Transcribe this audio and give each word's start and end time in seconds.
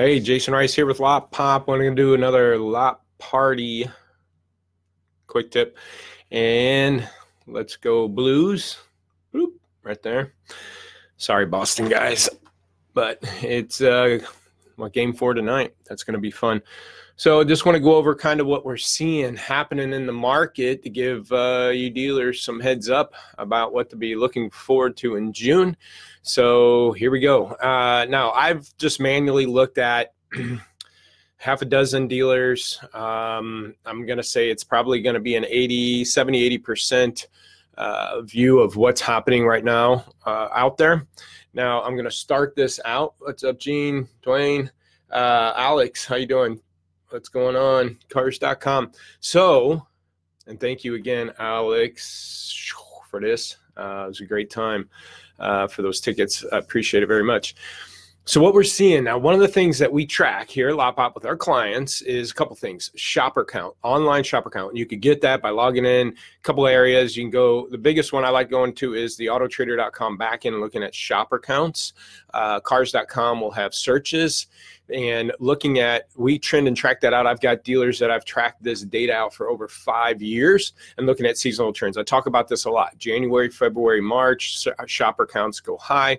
Hey, 0.00 0.18
Jason 0.18 0.54
Rice 0.54 0.72
here 0.72 0.86
with 0.86 0.96
LotPop. 0.96 1.66
We're 1.66 1.76
going 1.76 1.94
to 1.94 2.02
do 2.02 2.14
another 2.14 2.56
Lot 2.56 3.02
Party 3.18 3.86
quick 5.26 5.50
tip. 5.50 5.76
And 6.30 7.06
let's 7.46 7.76
go 7.76 8.08
Blues. 8.08 8.78
Boop, 9.34 9.50
right 9.82 10.02
there. 10.02 10.32
Sorry, 11.18 11.44
Boston 11.44 11.90
guys. 11.90 12.30
But 12.94 13.18
it's 13.42 13.82
uh, 13.82 14.20
game 14.90 15.12
four 15.12 15.34
tonight. 15.34 15.74
That's 15.86 16.02
going 16.02 16.14
to 16.14 16.18
be 16.18 16.30
fun. 16.30 16.62
So 17.20 17.38
I 17.38 17.44
just 17.44 17.66
want 17.66 17.76
to 17.76 17.80
go 17.80 17.96
over 17.96 18.14
kind 18.14 18.40
of 18.40 18.46
what 18.46 18.64
we're 18.64 18.78
seeing 18.78 19.36
happening 19.36 19.92
in 19.92 20.06
the 20.06 20.12
market 20.12 20.82
to 20.84 20.88
give 20.88 21.30
uh, 21.30 21.70
you 21.70 21.90
dealers 21.90 22.42
some 22.42 22.58
heads 22.58 22.88
up 22.88 23.12
about 23.36 23.74
what 23.74 23.90
to 23.90 23.96
be 23.96 24.16
looking 24.16 24.48
forward 24.48 24.96
to 24.96 25.16
in 25.16 25.34
June. 25.34 25.76
So 26.22 26.92
here 26.92 27.10
we 27.10 27.20
go. 27.20 27.48
Uh, 27.48 28.06
now 28.08 28.30
I've 28.30 28.74
just 28.78 29.00
manually 29.00 29.44
looked 29.44 29.76
at 29.76 30.14
half 31.36 31.60
a 31.60 31.66
dozen 31.66 32.08
dealers. 32.08 32.80
Um, 32.94 33.74
I'm 33.84 34.06
going 34.06 34.16
to 34.16 34.24
say 34.24 34.48
it's 34.48 34.64
probably 34.64 35.02
going 35.02 35.12
to 35.12 35.20
be 35.20 35.36
an 35.36 35.44
80, 35.44 36.06
70, 36.06 36.58
80% 36.58 37.26
uh, 37.76 38.22
view 38.22 38.60
of 38.60 38.76
what's 38.76 39.02
happening 39.02 39.44
right 39.44 39.62
now 39.62 40.06
uh, 40.24 40.48
out 40.54 40.78
there. 40.78 41.06
Now 41.52 41.82
I'm 41.82 41.96
going 41.96 42.06
to 42.06 42.10
start 42.10 42.56
this 42.56 42.80
out. 42.86 43.12
What's 43.18 43.44
up, 43.44 43.58
Gene, 43.58 44.08
Dwayne, 44.24 44.70
uh, 45.10 45.52
Alex? 45.54 46.06
How 46.06 46.16
you 46.16 46.24
doing? 46.24 46.58
What's 47.10 47.28
going 47.28 47.56
on? 47.56 47.98
Cars.com 48.08 48.92
so 49.20 49.86
and 50.46 50.58
thank 50.58 50.84
you 50.84 50.94
again 50.94 51.32
alex 51.38 52.72
for 53.10 53.20
this. 53.20 53.56
Uh, 53.76 54.04
it 54.04 54.08
was 54.08 54.20
a 54.20 54.26
great 54.26 54.50
time 54.50 54.88
uh, 55.38 55.66
for 55.66 55.82
those 55.82 56.00
tickets. 56.00 56.44
I 56.52 56.58
appreciate 56.58 57.02
it 57.02 57.06
very 57.06 57.24
much 57.24 57.54
so 58.30 58.40
what 58.40 58.54
we're 58.54 58.62
seeing 58.62 59.02
now, 59.02 59.18
one 59.18 59.34
of 59.34 59.40
the 59.40 59.48
things 59.48 59.76
that 59.78 59.92
we 59.92 60.06
track 60.06 60.48
here 60.48 60.68
at 60.68 60.76
LotPop 60.76 61.16
with 61.16 61.26
our 61.26 61.36
clients 61.36 62.00
is 62.02 62.30
a 62.30 62.34
couple 62.34 62.54
things: 62.54 62.92
shopper 62.94 63.44
count, 63.44 63.74
online 63.82 64.22
shopper 64.22 64.50
count. 64.50 64.76
You 64.76 64.86
could 64.86 65.00
get 65.00 65.20
that 65.22 65.42
by 65.42 65.50
logging 65.50 65.84
in 65.84 66.10
a 66.10 66.42
couple 66.44 66.64
areas. 66.68 67.16
You 67.16 67.24
can 67.24 67.32
go. 67.32 67.66
The 67.66 67.76
biggest 67.76 68.12
one 68.12 68.24
I 68.24 68.28
like 68.28 68.48
going 68.48 68.72
to 68.74 68.94
is 68.94 69.16
the 69.16 69.26
AutoTrader.com 69.26 70.16
backend 70.16 70.52
and 70.52 70.60
looking 70.60 70.84
at 70.84 70.94
shopper 70.94 71.40
counts. 71.40 71.92
Uh, 72.32 72.60
Cars.com 72.60 73.40
will 73.40 73.50
have 73.50 73.74
searches 73.74 74.46
and 74.94 75.32
looking 75.40 75.80
at 75.80 76.06
we 76.16 76.38
trend 76.38 76.66
and 76.66 76.76
track 76.76 77.00
that 77.00 77.12
out 77.12 77.26
i've 77.26 77.40
got 77.40 77.62
dealers 77.62 77.98
that 77.98 78.10
i've 78.10 78.24
tracked 78.24 78.62
this 78.62 78.82
data 78.82 79.12
out 79.12 79.32
for 79.32 79.48
over 79.48 79.68
five 79.68 80.20
years 80.20 80.72
and 80.98 81.06
looking 81.06 81.26
at 81.26 81.38
seasonal 81.38 81.72
trends 81.72 81.96
i 81.96 82.02
talk 82.02 82.26
about 82.26 82.48
this 82.48 82.64
a 82.64 82.70
lot 82.70 82.96
january 82.98 83.48
february 83.48 84.00
march 84.00 84.66
shopper 84.86 85.26
counts 85.26 85.60
go 85.60 85.76
high 85.76 86.18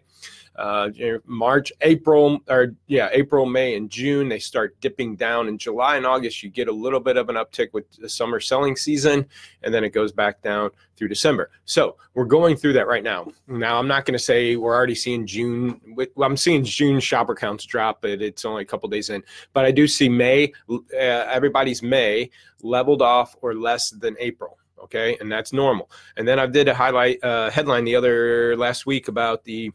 uh, 0.55 0.89
March, 1.25 1.71
April, 1.81 2.39
or 2.49 2.75
yeah, 2.87 3.09
April, 3.11 3.45
May, 3.45 3.75
and 3.75 3.89
June, 3.89 4.29
they 4.29 4.39
start 4.39 4.79
dipping 4.81 5.15
down. 5.15 5.47
In 5.47 5.57
July 5.57 5.97
and 5.97 6.05
August, 6.05 6.43
you 6.43 6.49
get 6.49 6.67
a 6.67 6.71
little 6.71 6.99
bit 6.99 7.17
of 7.17 7.29
an 7.29 7.35
uptick 7.35 7.69
with 7.73 7.89
the 7.93 8.09
summer 8.09 8.39
selling 8.39 8.75
season, 8.75 9.25
and 9.63 9.73
then 9.73 9.83
it 9.83 9.89
goes 9.89 10.11
back 10.11 10.41
down 10.41 10.71
through 10.97 11.07
December. 11.07 11.49
So 11.65 11.95
we're 12.13 12.25
going 12.25 12.57
through 12.57 12.73
that 12.73 12.87
right 12.87 13.03
now. 13.03 13.31
Now, 13.47 13.79
I'm 13.79 13.87
not 13.87 14.05
going 14.05 14.13
to 14.13 14.23
say 14.23 14.55
we're 14.55 14.75
already 14.75 14.95
seeing 14.95 15.25
June. 15.25 15.79
Well, 16.15 16.29
I'm 16.29 16.37
seeing 16.37 16.63
June 16.63 16.99
shopper 16.99 17.33
counts 17.33 17.65
drop, 17.65 18.01
but 18.01 18.21
it's 18.21 18.43
only 18.45 18.63
a 18.63 18.65
couple 18.65 18.89
days 18.89 19.09
in. 19.09 19.23
But 19.53 19.65
I 19.65 19.71
do 19.71 19.87
see 19.87 20.09
May, 20.09 20.51
uh, 20.69 20.77
everybody's 20.93 21.81
May 21.81 22.29
leveled 22.61 23.01
off 23.01 23.35
or 23.41 23.55
less 23.55 23.89
than 23.89 24.15
April 24.19 24.57
okay 24.81 25.15
and 25.21 25.31
that's 25.31 25.53
normal 25.53 25.91
and 26.17 26.27
then 26.27 26.39
i 26.39 26.47
did 26.47 26.67
a 26.67 26.73
highlight 26.73 27.23
uh, 27.23 27.51
headline 27.51 27.85
the 27.85 27.95
other 27.95 28.57
last 28.57 28.87
week 28.87 29.09
about 29.09 29.43
the 29.43 29.71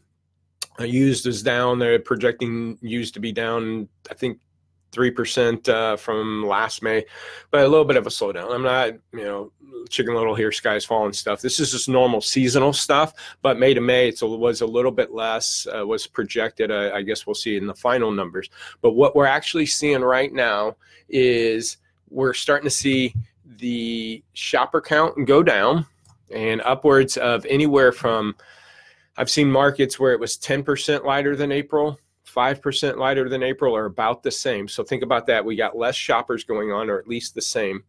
used 0.85 1.25
is 1.27 1.43
down. 1.43 1.79
They're 1.79 1.99
projecting 1.99 2.77
used 2.81 3.13
to 3.15 3.19
be 3.19 3.31
down, 3.31 3.87
I 4.09 4.13
think, 4.13 4.39
3% 4.91 5.67
uh, 5.69 5.97
from 5.97 6.45
last 6.45 6.81
May, 6.81 7.05
but 7.51 7.61
a 7.61 7.67
little 7.67 7.85
bit 7.85 7.97
of 7.97 8.07
a 8.07 8.09
slowdown. 8.09 8.53
I'm 8.53 8.63
not, 8.63 8.93
you 9.13 9.25
know, 9.25 9.51
chicken 9.89 10.15
little 10.15 10.35
here, 10.35 10.51
skies 10.51 10.85
falling 10.85 11.13
stuff. 11.13 11.41
This 11.41 11.59
is 11.59 11.71
just 11.71 11.89
normal 11.89 12.21
seasonal 12.21 12.73
stuff, 12.73 13.13
but 13.41 13.59
May 13.59 13.73
to 13.73 13.81
May, 13.81 14.09
it 14.09 14.21
was 14.21 14.61
a 14.61 14.65
little 14.65 14.91
bit 14.91 15.13
less, 15.13 15.67
uh, 15.75 15.85
was 15.85 16.07
projected. 16.07 16.71
Uh, 16.71 16.91
I 16.93 17.01
guess 17.01 17.27
we'll 17.27 17.35
see 17.35 17.57
in 17.57 17.67
the 17.67 17.75
final 17.75 18.11
numbers. 18.11 18.49
But 18.81 18.93
what 18.93 19.15
we're 19.15 19.25
actually 19.25 19.65
seeing 19.65 20.01
right 20.01 20.33
now 20.33 20.75
is 21.09 21.77
we're 22.09 22.33
starting 22.33 22.69
to 22.69 22.75
see 22.75 23.13
the 23.57 24.23
shopper 24.33 24.81
count 24.81 25.25
go 25.25 25.43
down 25.43 25.85
and 26.33 26.61
upwards 26.61 27.17
of 27.17 27.45
anywhere 27.45 27.91
from 27.91 28.35
I've 29.17 29.29
seen 29.29 29.51
markets 29.51 29.99
where 29.99 30.13
it 30.13 30.19
was 30.19 30.37
10% 30.37 31.03
lighter 31.03 31.35
than 31.35 31.51
April, 31.51 31.99
5% 32.27 32.97
lighter 32.97 33.27
than 33.27 33.41
April, 33.41 33.75
or 33.75 33.85
about 33.85 34.21
the 34.21 34.31
same. 34.31 34.67
So 34.67 34.83
think 34.83 35.01
about 35.01 35.25
that. 35.27 35.43
We 35.43 35.55
got 35.55 35.77
less 35.77 35.95
shoppers 35.95 36.43
going 36.43 36.71
on, 36.71 36.89
or 36.89 36.99
at 36.99 37.07
least 37.07 37.33
the 37.33 37.41
same. 37.41 37.83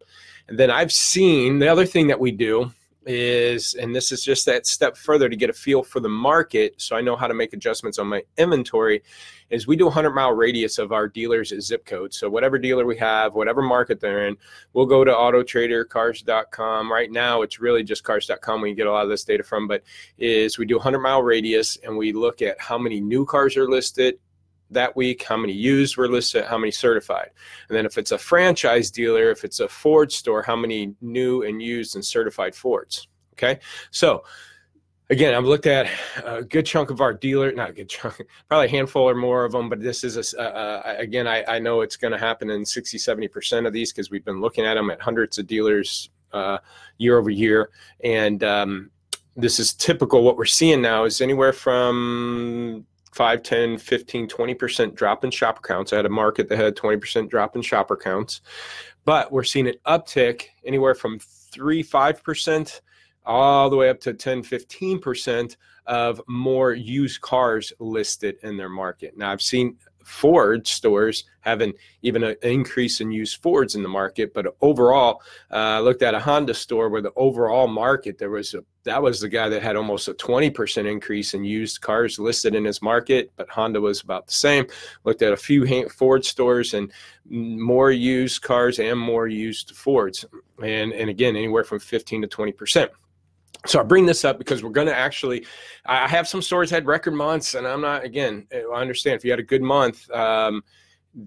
And 0.49 0.59
then 0.59 0.71
I've 0.71 0.93
seen 0.93 1.59
the 1.59 1.69
other 1.69 1.85
thing 1.85 2.07
that 2.07 2.19
we 2.19 2.31
do 2.31 2.73
is, 3.07 3.75
and 3.75 3.95
this 3.95 4.13
is 4.13 4.23
just 4.23 4.45
that 4.47 4.67
step 4.67 4.97
further 4.97 5.29
to 5.29 5.37
get 5.37 5.51
a 5.51 5.53
feel 5.53 5.83
for 5.83 6.01
the 6.01 6.09
market 6.09 6.75
so 6.81 6.97
I 6.97 7.01
know 7.01 7.17
how 7.17 7.27
to 7.27 7.35
make 7.35 7.53
adjustments 7.53 7.99
on 7.99 8.07
my 8.07 8.23
inventory, 8.37 9.03
is 9.51 9.67
we 9.67 9.77
do 9.77 9.85
a 9.85 9.87
100 9.87 10.11
mile 10.11 10.33
radius 10.33 10.79
of 10.79 10.93
our 10.93 11.09
dealers' 11.09 11.55
zip 11.61 11.87
code. 11.87 12.13
So 12.13 12.29
whatever 12.29 12.59
dealer 12.59 12.85
we 12.85 12.97
have, 12.99 13.35
whatever 13.35 13.63
market 13.63 14.01
they're 14.01 14.27
in, 14.27 14.37
we'll 14.73 14.87
go 14.87 15.05
to 15.05 15.11
autotradercars.com. 15.11 16.93
Right 16.93 17.11
now, 17.11 17.43
it's 17.43 17.59
really 17.59 17.83
just 17.83 18.05
cars.com 18.05 18.61
we 18.61 18.75
get 18.75 18.87
a 18.87 18.93
lot 18.93 19.05
of 19.05 19.09
this 19.09 19.25
data 19.25 19.43
from, 19.43 19.67
but 19.67 19.83
is 20.19 20.59
we 20.59 20.67
do 20.67 20.75
a 20.75 20.79
100 20.79 20.99
mile 20.99 21.23
radius 21.23 21.79
and 21.85 21.97
we 21.97 22.13
look 22.13 22.43
at 22.43 22.61
how 22.61 22.77
many 22.77 23.01
new 23.01 23.25
cars 23.25 23.57
are 23.57 23.69
listed, 23.69 24.19
that 24.71 24.95
week, 24.97 25.23
how 25.23 25.37
many 25.37 25.53
used 25.53 25.97
were 25.97 26.09
listed, 26.09 26.45
how 26.45 26.59
many 26.59 26.71
certified. 26.71 27.31
And 27.69 27.77
then 27.77 27.87
if 27.87 27.99
it's 27.99 28.13
a 28.13 28.19
franchise 28.19 28.91
dealer, 28.91 29.31
if 29.31 29.45
it's 29.45 29.61
a 29.61 29.69
Ford 29.69 30.13
store, 30.13 30.43
how 30.43 30.57
many 30.57 30.95
new 31.01 31.43
and 31.43 31.63
used 31.63 31.95
and 31.95 32.05
certified 32.05 32.55
Fords. 32.55 33.09
Okay. 33.35 33.61
So 33.91 34.25
again, 35.11 35.35
I've 35.35 35.45
looked 35.45 35.67
at 35.67 35.89
a 36.25 36.43
good 36.43 36.67
chunk 36.67 36.91
of 36.91 37.01
our 37.01 37.15
dealer, 37.15 37.53
not 37.53 37.71
a 37.71 37.73
good 37.73 37.89
chunk, 37.89 38.21
probably 38.49 38.67
a 38.67 38.71
handful 38.71 39.09
or 39.09 39.15
more 39.15 39.45
of 39.45 39.53
them, 39.53 39.69
but 39.69 39.81
this 39.81 40.05
is 40.05 40.35
a, 40.35 40.41
uh, 40.41 40.97
again, 40.99 41.27
I, 41.27 41.45
I 41.47 41.59
know 41.59 41.81
it's 41.81 41.97
going 41.97 42.13
to 42.13 42.19
happen 42.19 42.51
in 42.51 42.65
60, 42.65 42.99
70% 42.99 43.67
of 43.67 43.73
these 43.73 43.93
because 43.93 44.11
we've 44.11 44.25
been 44.25 44.41
looking 44.41 44.67
at 44.67 44.75
them 44.75 44.91
at 44.91 45.01
hundreds 45.01 45.39
of 45.39 45.47
dealers 45.47 46.11
uh, 46.33 46.59
year 46.99 47.19
over 47.19 47.31
year. 47.31 47.71
And, 48.05 48.45
um, 48.45 48.91
this 49.39 49.61
is 49.61 49.73
typical. 49.73 50.25
What 50.25 50.37
we're 50.37 50.45
seeing 50.47 50.83
now 50.83 51.05
is 51.05 51.21
anywhere 51.21 51.53
from 51.53 52.78
5, 53.19 53.43
10, 53.43 53.79
15, 53.79 54.29
20% 54.29 54.95
drop 54.95 55.25
in 55.25 55.33
shopper 55.33 55.61
counts. 55.61 55.93
I 55.93 55.97
had 55.97 56.07
a 56.07 56.09
market 56.09 56.49
that 56.49 56.57
had 56.57 56.77
20% 56.77 57.29
drop 57.29 57.57
in 57.57 57.63
shopper 57.63 57.97
counts. 57.97 58.43
But 59.05 59.33
we're 59.33 59.43
seeing 59.43 59.67
an 59.67 59.75
uptick 59.89 60.45
anywhere 60.65 60.95
from 60.95 61.19
3, 61.19 61.83
5% 61.83 62.81
all 63.27 63.71
the 63.71 63.77
way 63.77 63.89
up 63.89 63.99
to 64.03 64.15
10, 64.15 64.45
15% 64.45 65.57
of 65.87 66.21
more 66.29 66.73
used 66.73 67.21
cars 67.21 67.73
listed 67.81 68.37
in 68.45 68.57
their 68.57 68.69
market. 68.69 69.17
Now, 69.17 69.33
I've 69.33 69.43
seen 69.43 69.79
Ford 70.09 70.67
stores 70.67 71.25
having 71.41 71.75
even 72.03 72.25
an 72.25 72.35
increase 72.43 73.01
in 73.01 73.13
used 73.13 73.43
Fords 73.43 73.75
in 73.75 73.83
the 73.83 73.89
market. 73.89 74.33
But 74.33 74.47
overall, 74.63 75.21
uh, 75.53 75.57
I 75.57 75.81
looked 75.81 76.03
at 76.03 76.15
a 76.15 76.19
Honda 76.19 76.55
store 76.55 76.89
where 76.89 77.03
the 77.03 77.13
overall 77.15 77.69
market 77.69 78.19
there 78.19 78.31
was 78.31 78.55
a 78.55 78.65
that 78.85 79.03
was 79.03 79.21
the 79.21 79.29
guy 79.29 79.51
that 79.51 79.63
had 79.63 79.77
almost 79.77 80.09
a 80.09 80.15
20% 80.15 80.91
increase 80.91 81.35
in 81.35 81.45
used 81.45 81.83
cars 81.83 82.19
listed 82.19 82.55
in 82.55 82.65
his 82.65 82.81
market, 82.81 83.31
but 83.37 83.51
Honda 83.51 83.83
was 83.83 84.01
about 84.01 84.27
the 84.27 84.33
same. 84.33 84.67
Looked 85.05 85.21
at 85.21 85.35
a 85.35 85.37
few 85.37 85.89
Ford 85.91 86.25
stores 86.25 86.73
and 86.73 86.91
more 87.29 87.91
used 87.91 88.41
cars 88.41 88.79
and 88.79 88.99
more 88.99 89.29
used 89.29 89.77
Fords, 89.77 90.25
and 90.63 90.93
and 90.93 91.11
again 91.11 91.37
anywhere 91.37 91.65
from 91.65 91.81
15 91.81 92.23
to 92.23 92.29
20 92.29 92.53
percent 92.53 92.91
so 93.67 93.81
I 93.81 93.83
bring 93.83 94.07
this 94.07 94.25
up 94.25 94.39
because 94.39 94.63
we're 94.63 94.71
going 94.71 94.87
to 94.87 94.97
actually. 94.97 95.47
I 95.87 96.07
have 96.09 96.29
some 96.29 96.43
stores 96.43 96.71
had 96.71 96.87
record 96.87 97.15
months, 97.15 97.55
and 97.55 97.67
I'm 97.67 97.81
not. 97.81 98.05
Again, 98.05 98.47
I 98.53 98.81
understand 98.81 99.17
if 99.17 99.25
you 99.25 99.31
had 99.31 99.41
a 99.41 99.45
good 99.45 99.63
month, 99.63 100.11
um, 100.11 100.63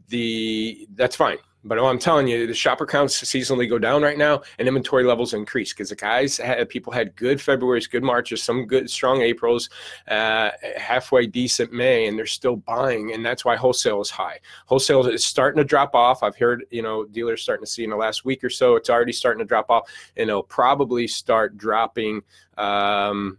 the 0.07 0.87
that's 0.95 1.15
fine. 1.15 1.37
But 1.63 1.77
I'm 1.79 1.99
telling 1.99 2.27
you, 2.27 2.47
the 2.47 2.53
shopper 2.53 2.85
counts 2.85 3.21
seasonally 3.21 3.69
go 3.69 3.77
down 3.77 4.01
right 4.01 4.17
now, 4.17 4.41
and 4.57 4.67
inventory 4.67 5.03
levels 5.03 5.33
increase 5.33 5.73
because 5.73 5.89
the 5.89 5.95
guys 5.95 6.37
had 6.37 6.67
people 6.69 6.91
had 6.91 7.15
good 7.15 7.37
Februarys, 7.37 7.89
good 7.89 8.03
Marches, 8.03 8.41
some 8.41 8.65
good 8.65 8.89
strong 8.89 9.21
Aprils, 9.21 9.69
uh, 10.07 10.49
halfway 10.75 11.27
decent 11.27 11.71
May, 11.71 12.07
and 12.07 12.17
they're 12.17 12.25
still 12.25 12.55
buying, 12.55 13.13
and 13.13 13.23
that's 13.23 13.45
why 13.45 13.55
wholesale 13.55 14.01
is 14.01 14.09
high. 14.09 14.39
Wholesale 14.65 15.05
is 15.07 15.23
starting 15.23 15.57
to 15.57 15.63
drop 15.63 15.93
off. 15.93 16.23
I've 16.23 16.35
heard 16.35 16.65
you 16.71 16.81
know 16.81 17.05
dealers 17.05 17.43
starting 17.43 17.65
to 17.65 17.71
see 17.71 17.83
in 17.83 17.91
the 17.91 17.95
last 17.95 18.25
week 18.25 18.43
or 18.43 18.49
so, 18.49 18.75
it's 18.75 18.89
already 18.89 19.13
starting 19.13 19.39
to 19.39 19.45
drop 19.45 19.69
off, 19.69 19.89
and 20.17 20.29
it'll 20.29 20.43
probably 20.43 21.07
start 21.07 21.57
dropping. 21.57 22.21
Um, 22.57 23.37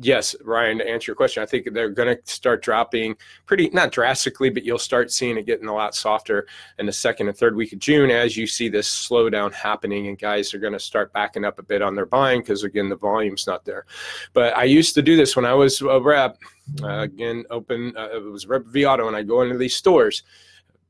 yes, 0.00 0.34
Ryan, 0.42 0.78
to 0.78 0.88
answer 0.88 1.10
your 1.10 1.16
question, 1.16 1.42
I 1.42 1.46
think 1.46 1.72
they're 1.72 1.90
going 1.90 2.16
to 2.16 2.32
start 2.32 2.62
dropping 2.62 3.16
pretty, 3.46 3.68
not 3.70 3.92
drastically, 3.92 4.50
but 4.50 4.64
you'll 4.64 4.78
start 4.78 5.12
seeing 5.12 5.36
it 5.36 5.46
getting 5.46 5.68
a 5.68 5.74
lot 5.74 5.94
softer 5.94 6.46
in 6.78 6.86
the 6.86 6.92
second 6.92 7.28
and 7.28 7.36
third 7.36 7.54
week 7.54 7.72
of 7.72 7.78
June 7.78 8.10
as 8.10 8.36
you 8.36 8.46
see 8.46 8.68
this 8.68 8.88
slowdown 8.88 9.52
happening 9.52 10.08
and 10.08 10.18
guys 10.18 10.54
are 10.54 10.58
going 10.58 10.72
to 10.72 10.80
start 10.80 11.12
backing 11.12 11.44
up 11.44 11.58
a 11.58 11.62
bit 11.62 11.82
on 11.82 11.94
their 11.94 12.06
buying 12.06 12.40
because, 12.40 12.64
again, 12.64 12.88
the 12.88 12.96
volume's 12.96 13.46
not 13.46 13.64
there. 13.64 13.84
But 14.32 14.56
I 14.56 14.64
used 14.64 14.94
to 14.94 15.02
do 15.02 15.16
this 15.16 15.36
when 15.36 15.44
I 15.44 15.54
was 15.54 15.80
a 15.82 16.00
rep, 16.00 16.38
uh, 16.82 17.00
again, 17.00 17.44
open, 17.50 17.94
uh, 17.96 18.08
it 18.14 18.22
was 18.22 18.46
Rep 18.46 18.62
vAuto, 18.64 19.06
and 19.06 19.16
I 19.16 19.22
go 19.22 19.42
into 19.42 19.58
these 19.58 19.76
stores 19.76 20.22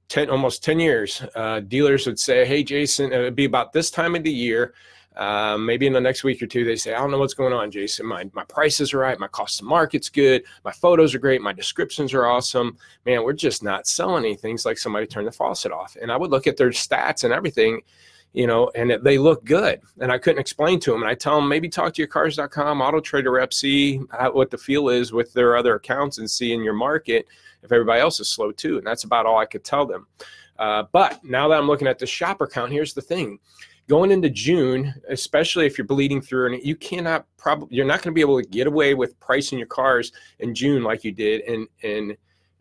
10 0.09 0.29
almost 0.29 0.65
10 0.65 0.81
years 0.81 1.23
uh, 1.37 1.61
dealers 1.61 2.05
would 2.05 2.19
say 2.19 2.45
hey 2.45 2.65
jason 2.65 3.13
it 3.13 3.19
would 3.21 3.37
be 3.37 3.45
about 3.45 3.73
this 3.73 3.93
time 3.93 4.17
of 4.17 4.25
the 4.25 4.33
year 4.33 4.75
uh, 5.17 5.57
maybe 5.59 5.87
in 5.87 5.93
the 5.93 6.01
next 6.01 6.23
week 6.25 6.41
or 6.43 6.47
two 6.47 6.65
they 6.65 6.77
say 6.77 6.95
i 6.95 6.99
don't 6.99 7.11
know 7.11 7.19
what's 7.19 7.35
going 7.35 7.53
on 7.53 7.71
jason 7.71 8.07
my, 8.07 8.29
my 8.33 8.45
prices 8.45 8.95
are 8.95 8.99
right 8.99 9.19
my 9.19 9.27
cost 9.29 9.59
to 9.59 9.65
market's 9.65 10.09
good 10.09 10.43
my 10.65 10.73
photos 10.73 11.15
are 11.15 11.19
great 11.19 11.43
my 11.43 11.53
descriptions 11.53 12.15
are 12.15 12.27
awesome 12.27 12.77
man 13.05 13.25
we're 13.25 13.33
just 13.33 13.63
not 13.63 13.87
selling 13.87 14.25
anything 14.25 14.55
it's 14.55 14.65
like 14.65 14.79
somebody 14.79 15.07
turned 15.07 15.27
the 15.27 15.33
faucet 15.33 15.73
off 15.73 15.97
and 16.01 16.13
i 16.13 16.17
would 16.17 16.31
look 16.31 16.47
at 16.47 16.57
their 16.57 16.71
stats 16.71 17.25
and 17.25 17.33
everything 17.33 17.81
you 18.33 18.47
know, 18.47 18.71
and 18.75 18.93
it, 18.93 19.03
they 19.03 19.19
look 19.19 19.45
good. 19.45 19.81
And 20.01 20.13
I 20.13 20.19
couldn't 20.19 20.41
explain 20.41 20.79
to 20.81 20.93
them. 20.93 21.03
And 21.03 21.11
I 21.11 21.15
tell 21.15 21.37
them 21.37 21.49
maybe 21.49 21.69
talk 21.69 21.95
to 21.95 22.03
your 22.03 22.09
cars.com, 22.09 22.81
auto 22.81 23.01
trader 23.01 23.33
rep, 23.33 23.53
see 23.53 23.97
what 24.33 24.51
the 24.51 24.59
feel 24.59 24.89
is 24.89 25.13
with 25.13 25.33
their 25.33 25.57
other 25.57 25.75
accounts 25.75 26.19
and 26.19 26.31
see 26.31 26.53
in 26.53 26.63
your 26.63 26.75
market 26.75 27.27
if 27.63 27.73
everybody 27.73 28.01
else 28.01 28.21
is 28.21 28.29
slow 28.29 28.53
too. 28.53 28.79
And 28.79 28.87
that's 28.87 29.05
about 29.05 29.27
all 29.27 29.39
I 29.39 29.47
could 29.47 29.65
tell 29.65 29.85
them. 29.85 30.07
Uh, 30.59 30.85
but 30.93 31.25
now 31.25 31.49
that 31.49 31.59
I'm 31.59 31.67
looking 31.67 31.89
at 31.89 31.99
the 31.99 32.07
shopper 32.07 32.47
count, 32.47 32.71
here's 32.71 32.95
the 32.95 33.01
thing. 33.01 33.39
Going 33.91 34.13
into 34.13 34.31
June, 34.31 34.95
especially 35.09 35.67
if 35.67 35.77
you're 35.77 35.85
bleeding 35.85 36.21
through, 36.21 36.53
and 36.53 36.63
you 36.63 36.77
cannot 36.77 37.27
probably 37.37 37.77
you're 37.77 37.85
not 37.85 38.03
going 38.03 38.13
to 38.13 38.15
be 38.15 38.21
able 38.21 38.41
to 38.41 38.49
get 38.49 38.69
away 38.69 38.95
with 38.95 39.19
pricing 39.19 39.59
your 39.59 39.67
cars 39.67 40.13
in 40.39 40.55
June 40.55 40.85
like 40.85 41.03
you 41.03 41.11
did 41.11 41.41
in 41.41 41.67
in 41.83 42.17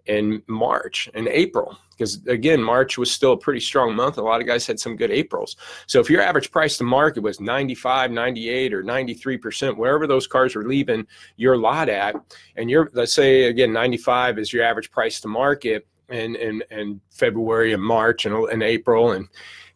in 0.08 0.42
March 0.48 1.08
and 1.14 1.28
April. 1.28 1.78
Because 1.92 2.26
again 2.26 2.64
March 2.64 2.98
was 2.98 3.12
still 3.12 3.34
a 3.34 3.38
pretty 3.38 3.60
strong 3.60 3.96
month. 3.96 4.18
A 4.18 4.24
lot 4.24 4.42
of 4.42 4.48
guys 4.48 4.66
had 4.66 4.80
some 4.80 4.96
good 4.96 5.12
Aprils. 5.12 5.56
So 5.86 6.00
if 6.00 6.10
your 6.10 6.22
average 6.22 6.50
price 6.50 6.80
to 6.80 6.84
market 6.84 7.22
was 7.22 7.40
95 7.40 8.10
98 8.10 8.74
or 8.74 8.84
93% 8.84 9.78
wherever 9.78 10.08
those 10.08 10.26
cars 10.26 10.56
were 10.56 10.68
leaving 10.68 11.06
your 11.38 11.58
lot 11.58 11.90
at 11.90 12.16
and 12.56 12.72
you're 12.72 12.90
let's 12.94 13.14
say 13.14 13.44
again 13.44 13.72
95 13.72 14.40
is 14.40 14.52
your 14.52 14.64
average 14.64 14.90
price 14.90 15.22
to 15.22 15.28
market 15.28 15.86
in 16.10 16.36
in, 16.36 16.64
in 16.72 17.02
February 17.12 17.74
and 17.74 17.84
March 17.84 18.26
and, 18.26 18.36
and 18.50 18.64
April 18.64 19.12
and 19.12 19.28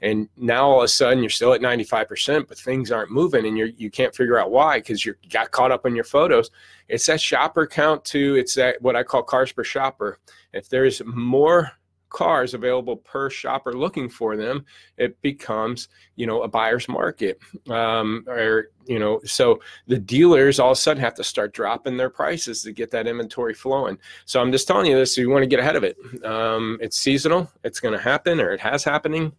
and 0.01 0.27
now 0.35 0.67
all 0.67 0.79
of 0.79 0.85
a 0.85 0.87
sudden 0.87 1.23
you're 1.23 1.29
still 1.29 1.53
at 1.53 1.61
95% 1.61 2.47
but 2.47 2.57
things 2.57 2.91
aren't 2.91 3.11
moving 3.11 3.45
and 3.45 3.57
you're 3.57 3.69
you 3.77 3.89
can't 3.89 4.15
figure 4.15 4.37
out 4.37 4.51
why 4.51 4.79
because 4.79 5.05
you 5.05 5.15
got 5.29 5.51
caught 5.51 5.71
up 5.71 5.85
in 5.85 5.95
your 5.95 6.03
photos. 6.03 6.51
It's 6.89 7.05
that 7.05 7.21
shopper 7.21 7.65
count 7.65 8.03
too. 8.03 8.35
It's 8.35 8.55
that 8.55 8.81
what 8.81 8.95
i 8.95 9.03
call 9.03 9.23
cars 9.23 9.51
per 9.51 9.63
shopper. 9.63 10.19
If 10.51 10.69
there's 10.69 11.01
more 11.05 11.71
cars 12.13 12.53
available 12.53 12.95
per 12.95 13.29
shopper 13.29 13.73
looking 13.73 14.07
for 14.07 14.37
them 14.37 14.63
it 14.97 15.19
becomes 15.21 15.89
you 16.15 16.25
know 16.25 16.43
a 16.43 16.47
buyer's 16.47 16.87
market 16.87 17.39
um, 17.69 18.23
or 18.27 18.69
you 18.85 18.99
know 18.99 19.19
so 19.25 19.59
the 19.87 19.97
dealers 19.97 20.59
all 20.59 20.71
of 20.71 20.77
a 20.77 20.79
sudden 20.79 21.01
have 21.01 21.15
to 21.15 21.23
start 21.23 21.53
dropping 21.53 21.97
their 21.97 22.09
prices 22.09 22.61
to 22.61 22.71
get 22.71 22.91
that 22.91 23.07
inventory 23.07 23.53
flowing. 23.53 23.97
So 24.25 24.39
i'm 24.39 24.51
just 24.51 24.67
telling 24.67 24.85
you 24.85 24.95
this 24.95 25.15
so 25.15 25.21
you 25.21 25.29
want 25.29 25.43
to 25.43 25.47
get 25.47 25.59
ahead 25.59 25.75
of 25.75 25.83
it 25.83 25.97
um, 26.23 26.77
it's 26.81 26.97
seasonal 26.97 27.51
it's 27.63 27.79
going 27.79 27.93
to 27.93 28.01
happen 28.01 28.39
or 28.39 28.51
it 28.51 28.59
has 28.61 28.83
happening 28.83 29.33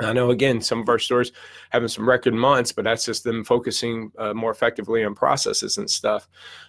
I 0.00 0.12
know 0.12 0.30
again 0.30 0.60
some 0.60 0.80
of 0.80 0.88
our 0.88 0.98
stores 0.98 1.32
having 1.70 1.88
some 1.88 2.08
record 2.08 2.34
months, 2.34 2.72
but 2.72 2.84
that's 2.84 3.04
just 3.04 3.24
them 3.24 3.44
focusing 3.44 4.10
uh, 4.18 4.34
more 4.34 4.50
effectively 4.50 5.04
on 5.04 5.14
processes 5.14 5.78
and 5.78 5.90
stuff. 5.90 6.28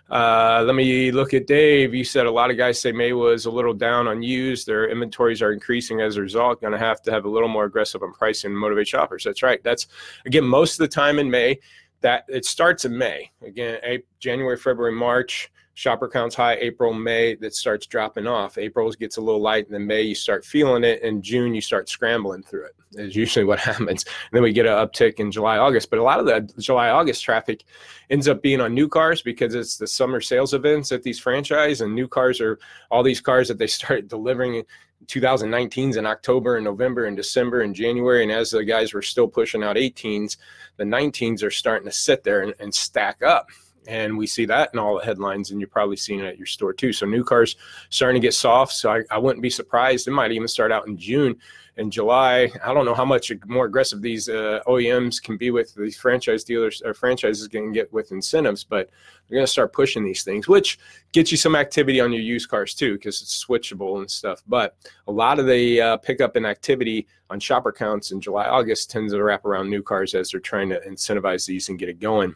Uh, 0.09 0.63
let 0.65 0.75
me 0.75 1.11
look 1.11 1.33
at 1.33 1.47
Dave. 1.47 1.93
You 1.93 2.03
said 2.03 2.25
a 2.25 2.31
lot 2.31 2.51
of 2.51 2.57
guys 2.57 2.79
say 2.79 2.91
May 2.91 3.13
was 3.13 3.45
a 3.45 3.51
little 3.51 3.73
down 3.73 4.07
on 4.07 4.21
used. 4.21 4.67
Their 4.67 4.89
inventories 4.89 5.41
are 5.41 5.53
increasing 5.53 6.01
as 6.01 6.17
a 6.17 6.21
result. 6.21 6.61
Going 6.61 6.73
to 6.73 6.79
have 6.79 7.01
to 7.03 7.11
have 7.11 7.25
a 7.25 7.29
little 7.29 7.49
more 7.49 7.65
aggressive 7.65 8.03
on 8.03 8.11
pricing 8.13 8.51
and 8.51 8.59
motivate 8.59 8.87
shoppers. 8.87 9.23
That's 9.23 9.43
right. 9.43 9.63
That's 9.63 9.87
again 10.25 10.43
most 10.43 10.73
of 10.73 10.79
the 10.79 10.93
time 10.93 11.19
in 11.19 11.29
May. 11.31 11.59
That 12.01 12.25
it 12.27 12.45
starts 12.45 12.85
in 12.85 12.97
May. 12.97 13.31
Again, 13.45 13.79
January, 14.19 14.57
February, 14.57 14.93
March 14.93 15.51
shopper 15.73 16.07
counts 16.07 16.35
high 16.35 16.55
april 16.55 16.93
may 16.93 17.35
that 17.35 17.55
starts 17.55 17.87
dropping 17.87 18.27
off. 18.27 18.57
April 18.57 18.91
gets 18.91 19.17
a 19.17 19.21
little 19.21 19.41
light 19.41 19.65
and 19.65 19.73
then 19.73 19.87
may 19.87 20.01
you 20.01 20.15
start 20.15 20.43
feeling 20.43 20.83
it 20.83 21.01
and 21.01 21.23
june 21.23 21.55
you 21.55 21.61
start 21.61 21.89
scrambling 21.89 22.43
through 22.43 22.65
it 22.65 22.75
is 22.93 23.15
usually 23.15 23.45
what 23.45 23.59
happens. 23.71 24.03
And 24.03 24.33
then 24.33 24.43
we 24.43 24.51
get 24.51 24.65
an 24.65 24.73
uptick 24.73 25.15
in 25.15 25.31
july 25.31 25.57
august. 25.57 25.89
But 25.89 25.99
a 25.99 26.03
lot 26.03 26.19
of 26.19 26.25
the 26.25 26.41
july 26.61 26.89
august 26.89 27.23
traffic 27.23 27.63
ends 28.09 28.27
up 28.27 28.41
being 28.41 28.61
on 28.61 28.73
new 28.73 28.87
cars 28.87 29.21
because 29.21 29.55
it's 29.55 29.77
the 29.77 29.87
summer 29.87 30.19
sales 30.19 30.53
events 30.53 30.91
at 30.91 31.03
these 31.03 31.19
franchise 31.19 31.81
and 31.81 31.95
new 31.95 32.07
cars 32.07 32.41
are 32.41 32.59
all 32.89 33.03
these 33.03 33.21
cars 33.21 33.47
that 33.47 33.57
they 33.57 33.67
start 33.81 34.07
delivering 34.07 34.63
2019s 35.07 35.97
in 35.97 36.05
October 36.05 36.55
and 36.57 36.65
November 36.65 37.05
and 37.05 37.17
December 37.17 37.61
and 37.61 37.75
January. 37.75 38.23
And 38.23 38.31
as 38.31 38.51
the 38.51 38.63
guys 38.63 38.93
were 38.93 39.01
still 39.01 39.27
pushing 39.27 39.63
out 39.63 39.75
18s, 39.75 40.37
the 40.77 40.83
19s 40.83 41.43
are 41.43 41.51
starting 41.51 41.87
to 41.87 41.93
sit 41.93 42.23
there 42.23 42.41
and, 42.41 42.53
and 42.59 42.73
stack 42.73 43.21
up 43.21 43.49
and 43.87 44.17
we 44.17 44.27
see 44.27 44.45
that 44.45 44.69
in 44.73 44.79
all 44.79 44.97
the 44.97 45.05
headlines 45.05 45.51
and 45.51 45.59
you're 45.59 45.67
probably 45.67 45.95
seeing 45.95 46.19
it 46.19 46.25
at 46.25 46.37
your 46.37 46.45
store 46.45 46.73
too. 46.73 46.93
So 46.93 47.05
new 47.05 47.23
cars 47.23 47.55
starting 47.89 48.21
to 48.21 48.25
get 48.25 48.33
soft 48.33 48.73
so 48.73 48.91
I, 48.91 49.01
I 49.09 49.17
wouldn't 49.17 49.41
be 49.41 49.49
surprised. 49.49 50.07
It 50.07 50.11
might 50.11 50.31
even 50.31 50.47
start 50.47 50.71
out 50.71 50.87
in 50.87 50.97
june 50.97 51.35
and 51.77 51.91
july. 51.91 52.51
I 52.63 52.73
don't 52.73 52.85
know 52.85 52.93
how 52.93 53.05
much 53.05 53.31
more 53.47 53.65
aggressive 53.65 54.01
these 54.01 54.29
uh, 54.29 54.59
oems 54.67 55.21
can 55.21 55.37
be 55.37 55.51
with 55.51 55.73
these 55.73 55.97
franchise 55.97 56.43
dealers 56.43 56.81
or 56.85 56.93
franchises 56.93 57.47
can 57.47 57.71
get 57.71 57.91
with 57.93 58.11
incentives 58.11 58.63
but 58.63 58.89
they're 59.27 59.37
going 59.37 59.45
to 59.45 59.51
start 59.51 59.73
pushing 59.73 60.03
these 60.03 60.23
things 60.23 60.47
which 60.47 60.77
gets 61.13 61.31
you 61.31 61.37
some 61.37 61.55
activity 61.55 61.99
on 61.99 62.11
your 62.11 62.21
used 62.21 62.49
cars 62.49 62.75
too 62.75 62.93
because 62.93 63.21
it's 63.21 63.43
switchable 63.43 63.99
and 63.99 64.11
stuff. 64.11 64.43
But 64.47 64.75
a 65.07 65.11
lot 65.11 65.39
of 65.39 65.47
the 65.47 65.81
uh, 65.81 65.97
pickup 65.97 66.35
in 66.35 66.45
activity 66.45 67.07
on 67.29 67.39
shopper 67.39 67.71
counts 67.71 68.11
in 68.11 68.19
july 68.19 68.45
august 68.45 68.91
tends 68.91 69.13
to 69.13 69.23
wrap 69.23 69.45
around 69.45 69.69
new 69.69 69.81
cars 69.81 70.13
as 70.13 70.31
they're 70.31 70.41
trying 70.41 70.67
to 70.67 70.81
incentivize 70.81 71.47
these 71.47 71.69
and 71.69 71.79
get 71.79 71.87
it 71.87 71.99
going 71.99 72.35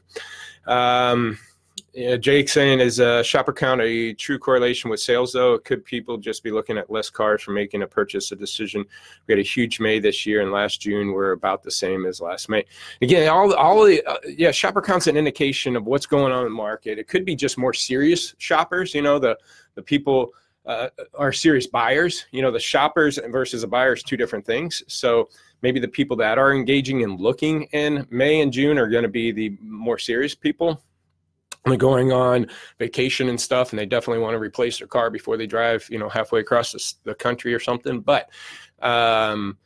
um, 0.67 1.37
yeah, 1.95 2.17
Jake 2.17 2.49
saying 2.49 2.81
is 2.81 2.99
a 2.99 3.23
shopper 3.23 3.53
count 3.53 3.79
a 3.79 4.13
true 4.13 4.37
correlation 4.37 4.89
with 4.89 4.99
sales 4.99 5.31
though? 5.31 5.57
Could 5.59 5.85
people 5.85 6.17
just 6.17 6.43
be 6.43 6.51
looking 6.51 6.77
at 6.77 6.91
less 6.91 7.09
cars 7.09 7.41
for 7.41 7.51
making 7.51 7.83
a 7.83 7.87
purchase 7.87 8.33
a 8.33 8.35
decision? 8.35 8.83
We 9.27 9.31
had 9.31 9.39
a 9.39 9.43
huge 9.43 9.79
May 9.79 9.99
this 9.99 10.25
year, 10.25 10.41
and 10.41 10.51
last 10.51 10.81
June 10.81 11.13
we're 11.13 11.31
about 11.31 11.63
the 11.63 11.71
same 11.71 12.05
as 12.05 12.19
last 12.19 12.49
May. 12.49 12.65
Again, 13.01 13.29
all 13.29 13.53
all 13.53 13.85
the 13.85 14.03
uh, 14.05 14.17
yeah, 14.27 14.51
shopper 14.51 14.81
count's 14.81 15.07
an 15.07 15.15
indication 15.15 15.77
of 15.77 15.85
what's 15.85 16.05
going 16.05 16.33
on 16.33 16.39
in 16.39 16.49
the 16.49 16.55
market. 16.55 16.99
It 16.99 17.07
could 17.07 17.23
be 17.23 17.35
just 17.35 17.57
more 17.57 17.73
serious 17.73 18.35
shoppers. 18.39 18.93
You 18.93 19.01
know, 19.01 19.17
the 19.17 19.37
the 19.75 19.81
people. 19.81 20.33
Uh, 20.65 20.89
are 21.13 21.31
serious 21.31 21.67
buyers. 21.67 22.25
You 22.31 22.41
know, 22.41 22.51
the 22.51 22.59
shoppers 22.59 23.19
versus 23.29 23.61
the 23.61 23.67
buyers, 23.67 24.01
two 24.01 24.17
different 24.17 24.45
things. 24.45 24.81
So 24.87 25.29
maybe 25.61 25.79
the 25.79 25.87
people 25.87 26.17
that 26.17 26.39
are 26.39 26.53
engaging 26.53 27.03
and 27.03 27.19
looking 27.19 27.63
in 27.71 28.07
May 28.09 28.41
and 28.41 28.51
June 28.51 28.79
are 28.79 28.87
going 28.87 29.03
to 29.03 29.09
be 29.09 29.31
the 29.31 29.55
more 29.61 29.99
serious 29.99 30.33
people. 30.33 30.81
They're 31.65 31.77
going 31.77 32.11
on 32.11 32.47
vacation 32.79 33.29
and 33.29 33.39
stuff, 33.39 33.71
and 33.71 33.79
they 33.79 33.85
definitely 33.85 34.23
want 34.23 34.35
to 34.35 34.39
replace 34.39 34.77
their 34.77 34.87
car 34.87 35.09
before 35.09 35.37
they 35.37 35.47
drive, 35.47 35.87
you 35.89 35.97
know, 35.97 36.09
halfway 36.09 36.39
across 36.39 36.71
the, 36.71 37.11
the 37.11 37.15
country 37.15 37.53
or 37.53 37.59
something. 37.59 38.01
But 38.01 38.29
um, 38.81 39.57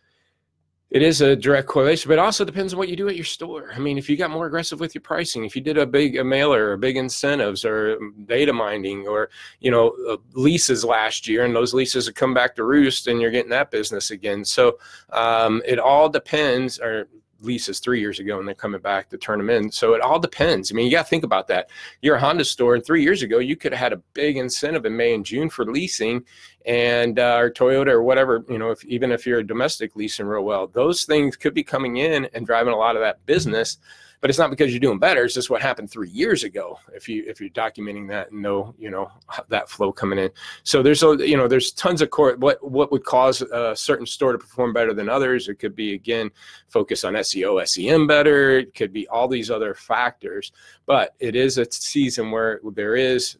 it 0.91 1.03
is 1.03 1.21
a 1.21 1.35
direct 1.35 1.67
correlation, 1.67 2.09
but 2.09 2.15
it 2.15 2.19
also 2.19 2.43
depends 2.43 2.73
on 2.73 2.79
what 2.79 2.89
you 2.89 2.95
do 2.95 3.07
at 3.07 3.15
your 3.15 3.25
store. 3.25 3.71
I 3.75 3.79
mean, 3.79 3.97
if 3.97 4.09
you 4.09 4.17
got 4.17 4.31
more 4.31 4.47
aggressive 4.47 4.79
with 4.79 4.95
your 4.95 5.03
pricing, 5.03 5.45
if 5.45 5.55
you 5.55 5.61
did 5.61 5.77
a 5.77 5.85
big 5.85 6.17
a 6.17 6.23
mailer 6.23 6.71
or 6.71 6.77
big 6.77 6.97
incentives 6.97 7.63
or 7.63 7.99
data 8.25 8.51
mining 8.51 9.07
or, 9.07 9.29
you 9.59 9.69
know, 9.69 9.95
uh, 10.09 10.17
leases 10.33 10.83
last 10.83 11.27
year 11.27 11.45
and 11.45 11.55
those 11.55 11.75
leases 11.75 12.07
have 12.07 12.15
come 12.15 12.33
back 12.33 12.55
to 12.55 12.63
roost 12.63 13.05
and 13.05 13.21
you're 13.21 13.29
getting 13.29 13.51
that 13.51 13.69
business 13.69 14.09
again. 14.09 14.43
So 14.43 14.79
um, 15.11 15.61
it 15.63 15.77
all 15.77 16.09
depends 16.09 16.79
or 16.79 17.07
leases 17.41 17.79
three 17.79 17.99
years 17.99 18.19
ago 18.19 18.39
and 18.39 18.47
they're 18.47 18.55
coming 18.55 18.81
back 18.81 19.09
to 19.09 19.17
turn 19.17 19.39
them 19.39 19.49
in. 19.49 19.71
So 19.71 19.93
it 19.93 20.01
all 20.01 20.19
depends. 20.19 20.71
I 20.71 20.75
mean, 20.75 20.85
you 20.85 20.91
got 20.91 21.03
to 21.03 21.09
think 21.09 21.23
about 21.23 21.47
that. 21.47 21.69
You're 22.01 22.15
a 22.15 22.19
Honda 22.19 22.45
store, 22.45 22.75
and 22.75 22.85
three 22.85 23.03
years 23.03 23.23
ago, 23.23 23.39
you 23.39 23.55
could 23.55 23.71
have 23.73 23.79
had 23.79 23.93
a 23.93 24.01
big 24.13 24.37
incentive 24.37 24.85
in 24.85 24.95
May 24.95 25.13
and 25.13 25.25
June 25.25 25.49
for 25.49 25.65
leasing, 25.65 26.23
and 26.65 27.19
uh, 27.19 27.37
or 27.37 27.51
Toyota 27.51 27.89
or 27.89 28.03
whatever. 28.03 28.45
You 28.49 28.57
know, 28.57 28.71
if 28.71 28.83
even 28.85 29.11
if 29.11 29.25
you're 29.25 29.39
a 29.39 29.47
domestic 29.47 29.95
leasing 29.95 30.25
real 30.25 30.43
well, 30.43 30.67
those 30.67 31.05
things 31.05 31.35
could 31.35 31.53
be 31.53 31.63
coming 31.63 31.97
in 31.97 32.25
and 32.33 32.45
driving 32.45 32.73
a 32.73 32.77
lot 32.77 32.95
of 32.95 33.01
that 33.01 33.25
business 33.25 33.77
but 34.21 34.29
it's 34.29 34.39
not 34.39 34.49
because 34.49 34.71
you're 34.71 34.79
doing 34.79 34.99
better. 34.99 35.23
It's 35.23 35.33
just 35.33 35.49
what 35.49 35.61
happened 35.61 35.89
three 35.89 36.09
years 36.09 36.43
ago. 36.43 36.79
If 36.93 37.07
you 37.07 37.23
if 37.27 37.39
you're 37.39 37.49
documenting 37.49 38.07
that 38.09 38.31
and 38.31 38.41
know 38.41 38.73
you 38.77 38.89
know 38.89 39.11
that 39.47 39.69
flow 39.69 39.91
coming 39.91 40.19
in. 40.19 40.29
So 40.63 40.83
there's 40.83 41.03
a 41.03 41.15
you 41.27 41.37
know 41.37 41.47
there's 41.47 41.71
tons 41.71 42.01
of 42.01 42.09
core. 42.09 42.35
What 42.37 42.63
what 42.69 42.91
would 42.91 43.03
cause 43.03 43.41
a 43.41 43.75
certain 43.75 44.05
store 44.05 44.33
to 44.33 44.37
perform 44.37 44.73
better 44.73 44.93
than 44.93 45.09
others? 45.09 45.47
It 45.47 45.55
could 45.55 45.75
be 45.75 45.93
again 45.93 46.31
focus 46.67 47.03
on 47.03 47.13
SEO 47.13 47.65
SEM 47.67 48.07
better. 48.07 48.59
It 48.59 48.75
could 48.75 48.91
be 48.91 49.07
all 49.07 49.27
these 49.27 49.49
other 49.49 49.73
factors. 49.73 50.51
But 50.85 51.15
it 51.19 51.35
is 51.35 51.57
a 51.57 51.71
season 51.71 52.31
where 52.31 52.59
there 52.73 52.95
is 52.95 53.37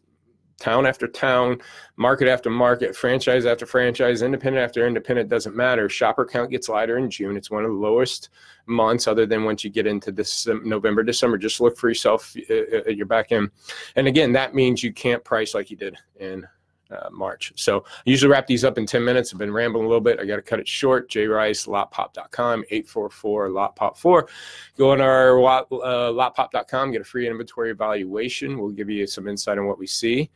town 0.60 0.86
after 0.86 1.08
town, 1.08 1.60
market 1.96 2.28
after 2.28 2.50
market, 2.50 2.94
franchise 2.94 3.46
after 3.46 3.66
franchise, 3.66 4.22
independent 4.22 4.62
after 4.62 4.86
independent, 4.86 5.28
doesn't 5.28 5.56
matter. 5.56 5.88
Shopper 5.88 6.24
count 6.24 6.50
gets 6.50 6.68
lighter 6.68 6.98
in 6.98 7.10
June. 7.10 7.36
It's 7.36 7.50
one 7.50 7.64
of 7.64 7.70
the 7.70 7.76
lowest 7.76 8.28
months, 8.66 9.08
other 9.08 9.26
than 9.26 9.44
once 9.44 9.64
you 9.64 9.70
get 9.70 9.86
into 9.86 10.12
this 10.12 10.46
November, 10.46 11.02
December. 11.02 11.38
Just 11.38 11.60
look 11.60 11.76
for 11.76 11.88
yourself 11.88 12.36
uh, 12.48 12.54
uh, 12.54 12.82
at 12.86 12.96
your 12.96 13.06
back 13.06 13.32
end. 13.32 13.50
And 13.96 14.06
again, 14.06 14.32
that 14.32 14.54
means 14.54 14.82
you 14.82 14.92
can't 14.92 15.24
price 15.24 15.54
like 15.54 15.70
you 15.70 15.76
did 15.76 15.96
in 16.20 16.46
uh, 16.90 17.08
March. 17.10 17.52
So 17.56 17.84
I 17.86 18.02
usually 18.04 18.30
wrap 18.30 18.46
these 18.46 18.64
up 18.64 18.78
in 18.78 18.86
10 18.86 19.04
minutes. 19.04 19.32
I've 19.32 19.38
been 19.38 19.52
rambling 19.52 19.84
a 19.84 19.88
little 19.88 20.00
bit. 20.00 20.18
I 20.20 20.24
got 20.24 20.36
to 20.36 20.42
cut 20.42 20.60
it 20.60 20.68
short. 20.68 21.08
J 21.08 21.26
jrice, 21.26 21.66
lotpop.com, 21.66 22.64
844-LOTPOP4. 22.70 24.28
Go 24.76 24.92
on 24.92 25.00
our 25.00 25.40
lot, 25.40 25.66
uh, 25.70 26.10
lotpop.com, 26.10 26.92
get 26.92 27.00
a 27.00 27.04
free 27.04 27.28
inventory 27.28 27.70
evaluation. 27.70 28.58
We'll 28.58 28.70
give 28.70 28.90
you 28.90 29.06
some 29.06 29.28
insight 29.28 29.58
on 29.58 29.66
what 29.66 29.78
we 29.78 29.86
see. 29.86 30.30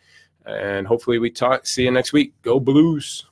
And 0.46 0.86
hopefully 0.86 1.18
we 1.18 1.30
talk. 1.30 1.66
See 1.66 1.84
you 1.84 1.90
next 1.90 2.12
week. 2.12 2.34
Go 2.42 2.60
Blues. 2.60 3.26